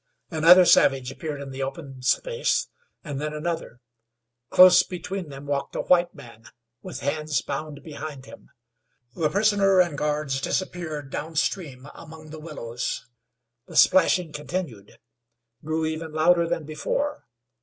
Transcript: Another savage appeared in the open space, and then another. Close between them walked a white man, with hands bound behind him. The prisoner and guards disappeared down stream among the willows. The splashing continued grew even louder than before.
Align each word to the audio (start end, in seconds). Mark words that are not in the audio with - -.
Another 0.31 0.65
savage 0.65 1.11
appeared 1.11 1.41
in 1.43 1.51
the 1.51 1.61
open 1.61 2.01
space, 2.01 2.69
and 3.03 3.21
then 3.21 3.33
another. 3.35 3.81
Close 4.49 4.81
between 4.81 5.29
them 5.29 5.45
walked 5.45 5.75
a 5.75 5.81
white 5.81 6.15
man, 6.15 6.45
with 6.81 7.01
hands 7.01 7.39
bound 7.43 7.83
behind 7.83 8.25
him. 8.25 8.49
The 9.13 9.29
prisoner 9.29 9.79
and 9.79 9.95
guards 9.95 10.41
disappeared 10.41 11.11
down 11.11 11.35
stream 11.35 11.87
among 11.93 12.31
the 12.31 12.39
willows. 12.39 13.05
The 13.67 13.75
splashing 13.77 14.33
continued 14.33 14.97
grew 15.63 15.85
even 15.85 16.13
louder 16.13 16.49
than 16.49 16.65
before. 16.65 17.27